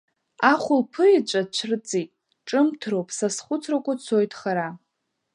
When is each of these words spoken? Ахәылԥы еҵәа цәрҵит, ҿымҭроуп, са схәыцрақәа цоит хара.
Ахәылԥы 0.51 1.05
еҵәа 1.17 1.41
цәрҵит, 1.53 2.09
ҿымҭроуп, 2.47 3.07
са 3.17 3.27
схәыцрақәа 3.35 3.93
цоит 4.03 4.31
хара. 4.39 4.69